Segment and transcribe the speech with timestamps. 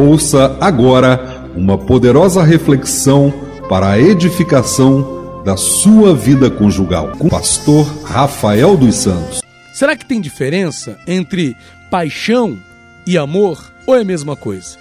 [0.00, 3.30] Ouça agora uma poderosa reflexão
[3.68, 9.42] para a edificação da sua vida conjugal com o pastor Rafael dos Santos.
[9.74, 11.54] Será que tem diferença entre
[11.90, 12.58] paixão
[13.06, 14.78] e amor ou é a mesma coisa?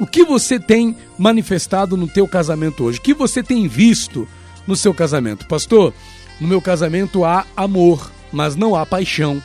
[0.00, 2.98] O que você tem manifestado no teu casamento hoje?
[2.98, 4.26] O que você tem visto
[4.66, 5.46] no seu casamento?
[5.46, 5.92] Pastor,
[6.40, 9.42] no meu casamento há amor, mas não há paixão.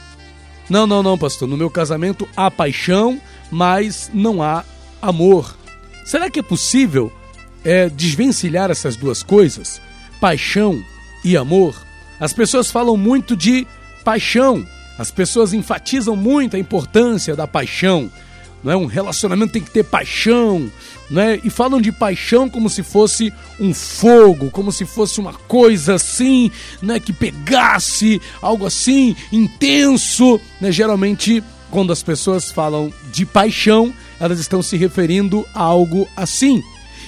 [0.69, 1.45] Não, não, não, pastor.
[1.45, 3.19] No meu casamento há paixão,
[3.51, 4.63] mas não há
[5.01, 5.57] amor.
[6.05, 7.11] Será que é possível
[7.63, 9.81] é, desvencilhar essas duas coisas?
[10.19, 10.83] Paixão
[11.23, 11.75] e amor?
[12.19, 13.65] As pessoas falam muito de
[14.03, 14.65] paixão,
[14.97, 18.11] as pessoas enfatizam muito a importância da paixão.
[18.61, 18.75] Não é?
[18.75, 20.69] Um relacionamento tem que ter paixão,
[21.09, 21.39] né?
[21.43, 26.51] E falam de paixão como se fosse um fogo, como se fosse uma coisa assim,
[26.81, 26.99] né?
[26.99, 30.71] Que pegasse algo assim intenso, né?
[30.73, 31.41] Geralmente,
[31.71, 36.63] quando as pessoas falam de paixão, elas estão se referindo a algo assim.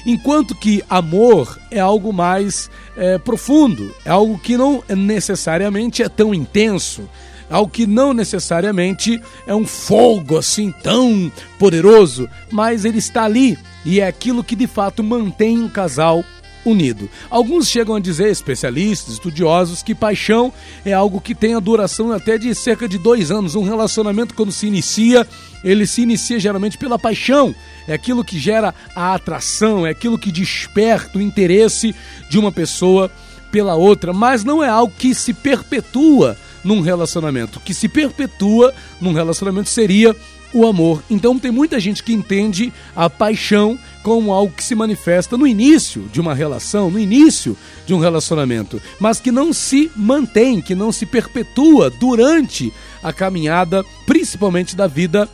[0.06, 6.34] Enquanto que amor é algo mais é, profundo, é algo que não necessariamente é tão
[6.34, 7.08] intenso,
[7.50, 14.00] algo que não necessariamente é um fogo assim tão poderoso, mas ele está ali e
[14.00, 16.24] é aquilo que de fato mantém um casal
[16.66, 17.10] unido.
[17.30, 20.54] Alguns chegam a dizer, especialistas, estudiosos, que paixão
[20.86, 23.56] é algo que tem a duração até de cerca de dois anos.
[23.56, 25.28] Um relacionamento, quando se inicia,
[25.64, 27.54] ele se inicia geralmente pela paixão.
[27.88, 31.96] É aquilo que gera a atração, é aquilo que desperta o interesse
[32.30, 33.12] de uma pessoa
[33.52, 37.60] pela outra, mas não é algo que se perpetua num relacionamento.
[37.60, 40.16] O que se perpetua num relacionamento seria
[40.54, 41.04] o amor.
[41.10, 46.10] Então tem muita gente que entende a paixão como algo que se manifesta no início
[46.12, 50.92] de uma relação, no início de um relacionamento, mas que não se mantém, que não
[50.92, 52.72] se perpetua durante
[53.04, 55.30] a caminhada, principalmente da vida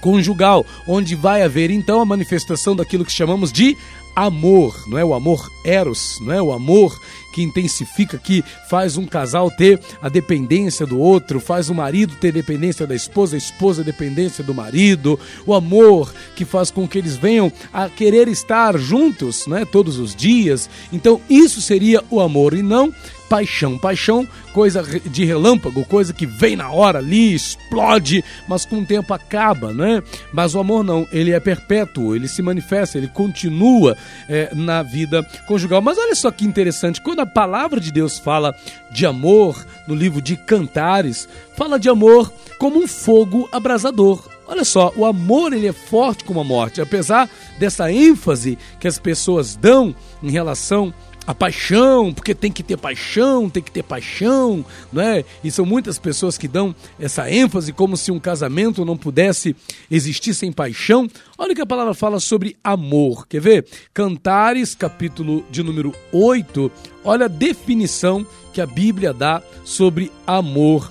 [0.00, 3.74] conjugal, onde vai haver então a manifestação daquilo que chamamos de
[4.14, 7.00] amor, não é o amor eros, não é o amor
[7.32, 12.32] que intensifica, que faz um casal ter a dependência do outro, faz o marido ter
[12.32, 17.16] dependência da esposa, a esposa dependência do marido, o amor que faz com que eles
[17.16, 20.70] venham a querer estar juntos, né, todos os dias.
[20.92, 22.94] Então, isso seria o amor e não
[23.34, 23.76] paixão.
[23.76, 29.12] Paixão, coisa de relâmpago, coisa que vem na hora ali, explode, mas com o tempo
[29.12, 30.00] acaba, né?
[30.32, 33.96] Mas o amor não, ele é perpétuo, ele se manifesta, ele continua
[34.28, 35.82] é, na vida conjugal.
[35.82, 38.54] Mas olha só que interessante, quando a palavra de Deus fala
[38.92, 44.22] de amor no livro de Cantares, fala de amor como um fogo abrasador.
[44.46, 47.28] Olha só, o amor ele é forte como a morte, apesar
[47.58, 50.94] dessa ênfase que as pessoas dão em relação
[51.26, 55.24] a paixão, porque tem que ter paixão, tem que ter paixão, não é?
[55.42, 59.56] E são muitas pessoas que dão essa ênfase como se um casamento não pudesse
[59.90, 61.08] existir sem paixão.
[61.38, 63.26] Olha o que a palavra fala sobre amor.
[63.26, 63.66] Quer ver?
[63.92, 66.70] Cantares, capítulo de número 8.
[67.04, 70.90] Olha a definição que a Bíblia dá sobre amor.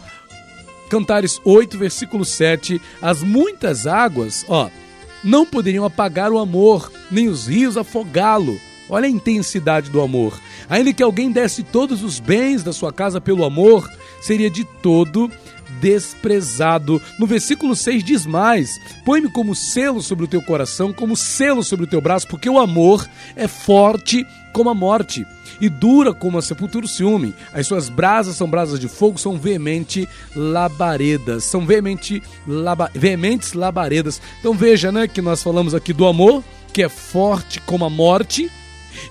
[0.90, 2.82] Cantares 8, versículo 7.
[3.02, 4.70] As muitas águas, ó,
[5.24, 8.60] não poderiam apagar o amor, nem os rios afogá-lo.
[8.90, 10.40] Olha a intensidade do amor.
[10.70, 13.90] Ainda que alguém desse todos os bens da sua casa pelo amor,
[14.22, 15.32] seria de todo
[15.82, 17.02] desprezado.
[17.20, 21.86] No versículo 6 diz mais: Põe-me como selo sobre o teu coração, como selo sobre
[21.86, 25.26] o teu braço, porque o amor é forte como a morte
[25.60, 27.34] e dura como a sepultura o ciúme.
[27.54, 34.22] As suas brasas são brasas de fogo, são veemente labaredas, são veemente laba, veementes labaredas.
[34.40, 38.52] Então veja, né, que nós falamos aqui do amor, que é forte como a morte,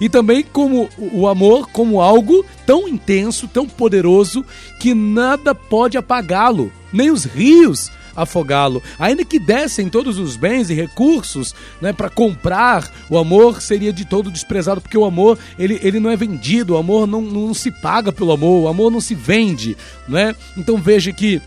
[0.01, 4.45] e também como o amor como algo tão intenso, tão poderoso
[4.81, 8.83] que nada pode apagá-lo, nem os rios afogá-lo.
[8.99, 14.05] Ainda que dessem todos os bens e recursos né, para comprar, o amor seria de
[14.05, 17.71] todo desprezado, porque o amor ele, ele não é vendido, o amor não, não se
[17.71, 19.77] paga pelo amor, o amor não se vende.
[20.09, 20.35] Né?
[20.57, 21.41] Então veja que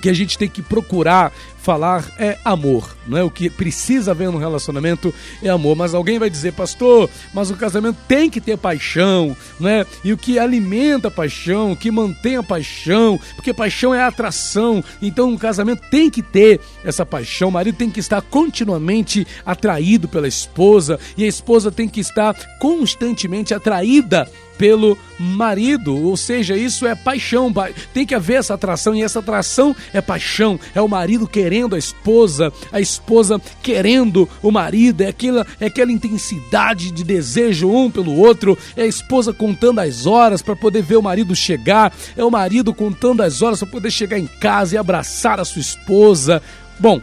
[0.00, 1.30] que a gente tem que procurar
[1.62, 3.22] falar é amor, não é?
[3.22, 5.76] O que precisa haver no relacionamento é amor.
[5.76, 9.86] Mas alguém vai dizer, pastor, mas o casamento tem que ter paixão, não é?
[10.02, 14.82] E o que alimenta a paixão, o que mantém a paixão, porque paixão é atração.
[15.00, 17.48] Então, um casamento tem que ter essa paixão.
[17.48, 22.34] O marido tem que estar continuamente atraído pela esposa e a esposa tem que estar
[22.58, 27.52] constantemente atraída pelo marido, ou seja, isso é paixão,
[27.92, 31.78] tem que haver essa atração e essa atração é paixão, é o marido querendo a
[31.78, 38.16] esposa, a esposa querendo o marido, é aquela, é aquela intensidade de desejo um pelo
[38.16, 42.30] outro, é a esposa contando as horas para poder ver o marido chegar, é o
[42.30, 46.42] marido contando as horas para poder chegar em casa e abraçar a sua esposa.
[46.78, 47.00] Bom,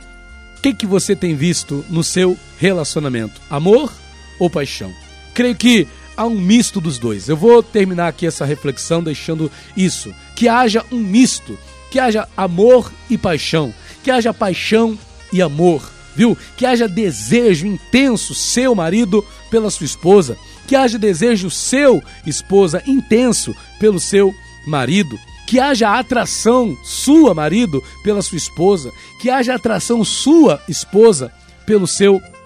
[0.60, 3.40] O que, que você tem visto no seu relacionamento?
[3.50, 3.94] Amor
[4.38, 4.94] ou paixão?
[5.34, 5.88] Creio que
[6.18, 7.30] há um misto dos dois.
[7.30, 11.58] Eu vou terminar aqui essa reflexão deixando isso: que haja um misto,
[11.90, 13.74] que haja amor e paixão,
[14.04, 14.98] que haja paixão
[15.32, 16.38] e amor, viu?
[16.58, 20.38] Que haja desejo intenso seu marido pela sua esposa,
[20.68, 24.34] que haja desejo seu esposa intenso pelo seu
[24.66, 25.18] marido,
[25.48, 31.32] que haja atração sua marido pela sua esposa, que haja atração sua esposa
[31.66, 32.39] pelo seu marido.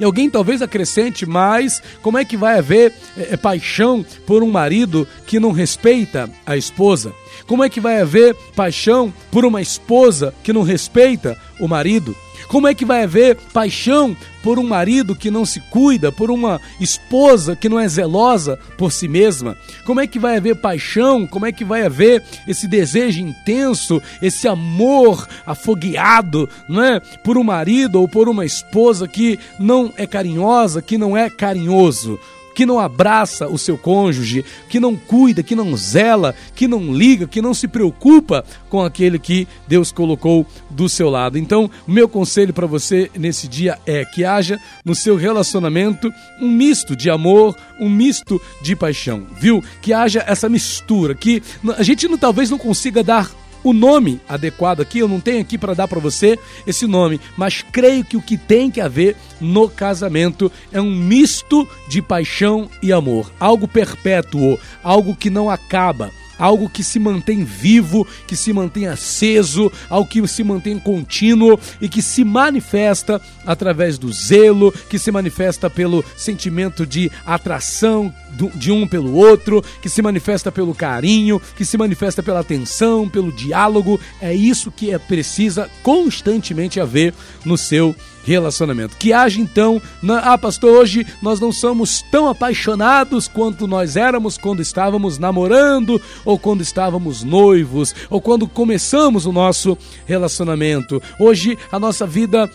[0.00, 4.50] E alguém talvez acrescente, mas como é que vai haver é, é, paixão por um
[4.50, 7.12] marido que não respeita a esposa?
[7.46, 12.16] Como é que vai haver paixão por uma esposa que não respeita o marido?
[12.48, 16.60] Como é que vai haver paixão por um marido que não se cuida, por uma
[16.80, 19.56] esposa que não é zelosa por si mesma?
[19.84, 21.26] Como é que vai haver paixão?
[21.26, 27.00] Como é que vai haver esse desejo intenso, esse amor afogueado, não é?
[27.00, 32.18] Por um marido ou por uma esposa que não é carinhosa, que não é carinhoso?
[32.56, 37.26] Que não abraça o seu cônjuge, que não cuida, que não zela, que não liga,
[37.26, 41.36] que não se preocupa com aquele que Deus colocou do seu lado.
[41.36, 46.10] Então, o meu conselho para você nesse dia é que haja no seu relacionamento
[46.40, 49.62] um misto de amor, um misto de paixão, viu?
[49.82, 51.42] Que haja essa mistura, que
[51.76, 53.30] a gente não, talvez não consiga dar
[53.66, 57.62] o nome adequado aqui, eu não tenho aqui para dar para você esse nome, mas
[57.72, 62.92] creio que o que tem que haver no casamento é um misto de paixão e
[62.92, 68.86] amor, algo perpétuo, algo que não acaba algo que se mantém vivo, que se mantém
[68.86, 75.10] aceso, algo que se mantém contínuo e que se manifesta através do zelo, que se
[75.10, 78.12] manifesta pelo sentimento de atração
[78.54, 83.32] de um pelo outro, que se manifesta pelo carinho, que se manifesta pela atenção, pelo
[83.32, 84.00] diálogo.
[84.20, 87.94] É isso que é precisa constantemente haver no seu
[88.26, 88.96] relacionamento.
[88.96, 94.36] Que haja então, na, ah, pastor, hoje nós não somos tão apaixonados quanto nós éramos
[94.36, 101.00] quando estávamos namorando, ou quando estávamos noivos, ou quando começamos o nosso relacionamento.
[101.20, 102.50] Hoje a nossa vida,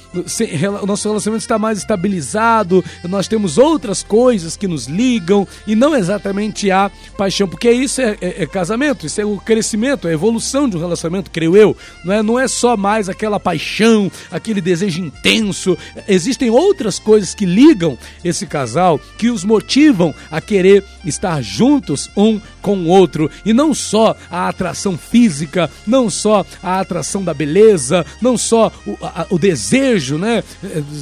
[0.81, 5.95] o nosso relacionamento está mais estabilizado, nós temos outras coisas que nos ligam e não
[5.95, 10.13] exatamente a paixão, porque isso é, é, é casamento, isso é o crescimento, é a
[10.13, 11.75] evolução de um relacionamento, creio eu.
[12.03, 15.77] Não é, não é só mais aquela paixão, aquele desejo intenso
[16.07, 22.39] existem outras coisas que ligam esse casal, que os motivam a querer estar juntos um
[22.61, 23.29] com o outro.
[23.45, 28.97] E não só a atração física, não só a atração da beleza, não só o,
[29.01, 30.43] a, o desejo né,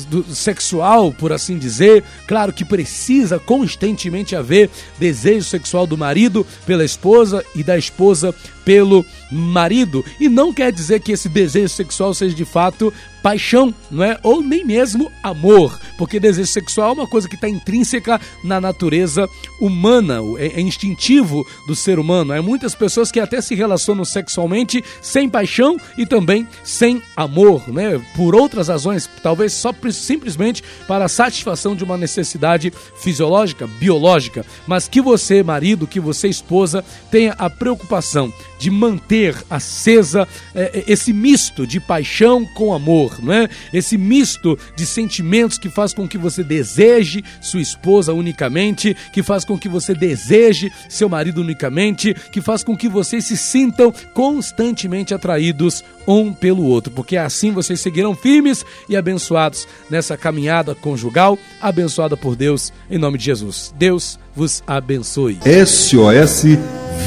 [0.09, 2.03] do, sexual, por assim dizer.
[2.27, 4.58] Claro que precisa constantemente haver
[4.97, 8.33] desejo sexual do marido pela esposa e da esposa
[8.65, 10.03] pelo marido.
[10.19, 12.91] E não quer dizer que esse desejo sexual seja de fato
[13.21, 14.17] paixão, não é?
[14.23, 19.27] Ou nem mesmo amor, porque desejo sexual é uma coisa que está intrínseca na natureza
[19.59, 22.33] humana, é, é instintivo do ser humano.
[22.33, 28.01] Há muitas pessoas que até se relacionam sexualmente sem paixão e também sem amor, né?
[28.15, 32.71] Por outras razões, talvez só simplesmente para a satisfação de uma necessidade
[33.01, 40.27] fisiológica, biológica, mas que você, marido, que você, esposa, tenha a preocupação de manter acesa
[40.53, 42.73] é, esse misto de paixão com
[43.09, 43.49] amor, não é?
[43.73, 49.43] Esse misto de sentimentos que faz com que você deseje sua esposa unicamente, que faz
[49.43, 55.13] com que você deseje seu marido unicamente, que faz com que vocês se sintam constantemente
[55.13, 62.17] atraídos um pelo outro, porque assim vocês seguirão firmes e abençoados nessa caminhada conjugal, abençoada
[62.17, 63.73] por Deus, em nome de Jesus.
[63.77, 65.37] Deus vos abençoe.
[65.65, 66.43] SOS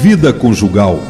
[0.02, 1.00] Vida Conjugal.